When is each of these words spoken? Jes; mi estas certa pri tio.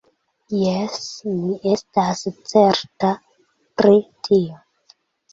Jes; 0.59 1.01
mi 1.41 1.51
estas 1.71 2.23
certa 2.53 3.11
pri 3.83 3.93
tio. 4.29 4.57